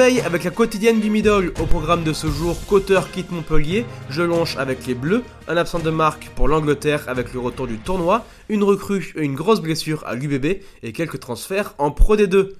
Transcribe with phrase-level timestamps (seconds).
[0.00, 1.52] avec la quotidienne du middle.
[1.60, 5.90] Au programme de ce jour, Coteur quitte Montpellier, Jelonche avec les Bleus, un absent de
[5.90, 10.14] marque pour l'Angleterre avec le retour du tournoi, une recrue et une grosse blessure à
[10.14, 12.50] l'UBB et quelques transferts en Pro D2.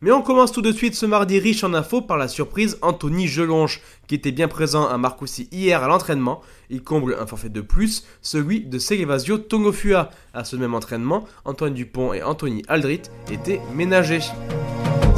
[0.00, 3.28] Mais on commence tout de suite ce mardi riche en infos par la surprise Anthony
[3.28, 6.40] Gelonche, qui était bien présent à Marcoussis hier à l'entraînement.
[6.68, 10.10] Il comble un forfait de plus, celui de Selevasio Tongofua.
[10.34, 14.22] À ce même entraînement, Antoine Dupont et Anthony Aldrit étaient ménagés.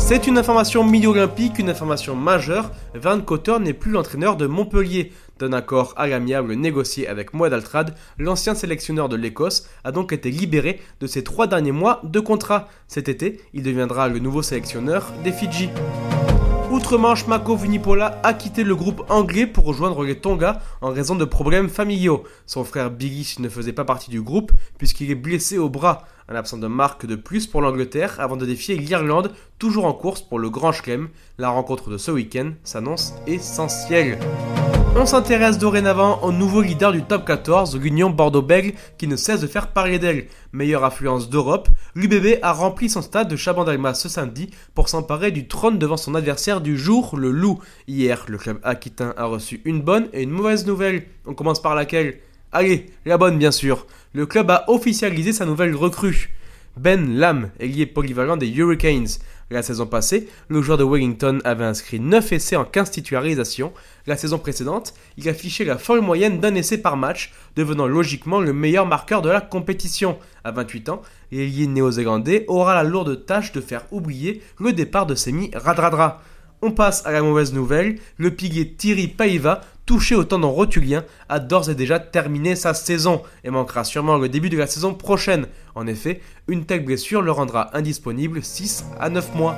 [0.00, 2.72] C'est une information mi-olympique, une information majeure.
[2.94, 5.12] Van Cotter n'est plus l'entraîneur de Montpellier.
[5.38, 10.30] D'un accord à l'amiable négocié avec Moed Altrad, l'ancien sélectionneur de l'Écosse a donc été
[10.30, 12.68] libéré de ses trois derniers mois de contrat.
[12.88, 15.68] Cet été, il deviendra le nouveau sélectionneur des Fidji.
[16.70, 21.24] Outre-Manche, Mako Vunipola a quitté le groupe anglais pour rejoindre les Tonga en raison de
[21.24, 22.22] problèmes familiaux.
[22.46, 26.04] Son frère Billy ne faisait pas partie du groupe puisqu'il est blessé au bras.
[26.28, 30.22] Un absent de marque de plus pour l'Angleterre avant de défier l'Irlande, toujours en course
[30.22, 31.08] pour le Grand Chelem.
[31.38, 34.20] La rencontre de ce week-end s'annonce essentielle.
[34.96, 39.46] On s'intéresse dorénavant au nouveau leader du top 14, l'Union Bordeaux-Bègles, qui ne cesse de
[39.46, 40.26] faire parler d'elle.
[40.52, 45.46] Meilleure affluence d'Europe, l'UBB a rempli son stade de Chabandelma ce samedi pour s'emparer du
[45.46, 47.60] trône devant son adversaire du jour, le Loup.
[47.86, 51.04] Hier, le club aquitain a reçu une bonne et une mauvaise nouvelle.
[51.24, 52.18] On commence par laquelle?
[52.52, 53.86] Allez, la bonne bien sûr.
[54.12, 56.30] Le club a officialisé sa nouvelle recrue.
[56.76, 59.18] Ben Lam, ailier polyvalent des Hurricanes.
[59.50, 63.72] La saison passée, le joueur de Wellington avait inscrit 9 essais en 15 titularisations.
[64.06, 68.52] La saison précédente, il affichait la folle moyenne d'un essai par match, devenant logiquement le
[68.52, 70.18] meilleur marqueur de la compétition.
[70.44, 75.16] À 28 ans, l'ailier néo-zélandais aura la lourde tâche de faire oublier le départ de
[75.16, 76.22] Semi Radradra.
[76.62, 81.40] On passe à la mauvaise nouvelle, le pilier Thierry Paiva, touché au tendon rotulien, a
[81.40, 85.48] d'ores et déjà terminé sa saison et manquera sûrement le début de la saison prochaine.
[85.74, 89.56] En effet, une telle blessure le rendra indisponible 6 à 9 mois.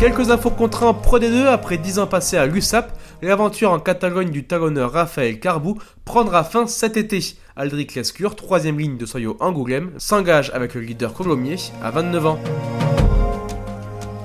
[0.00, 4.48] Quelques infos contrats Pro D2 après 10 ans passés à l'USAP, l'aventure en Catalogne du
[4.48, 7.36] talonneur Raphaël Carbou prendra fin cet été.
[7.54, 12.40] Aldric Lescure, troisième ligne de Soyo Angoulême, s'engage avec le leader Colomier à 29 ans.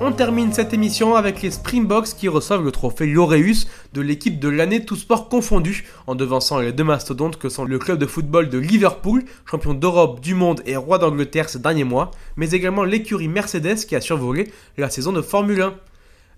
[0.02, 4.48] On termine cette émission avec les Springboks qui reçoivent le trophée Laureus de l'équipe de
[4.48, 8.48] l'année tout sport confondu, en devançant les deux mastodontes que sont le club de football
[8.48, 13.28] de Liverpool, champion d'Europe, du monde et roi d'Angleterre ces derniers mois, mais également l'écurie
[13.28, 15.74] Mercedes qui a survolé la saison de Formule 1.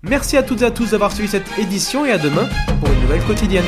[0.01, 2.49] Merci à toutes et à tous d'avoir suivi cette édition et à demain
[2.79, 3.65] pour une nouvelle quotidienne.